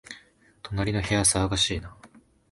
[0.63, 1.95] 隣の部屋、騒がしいな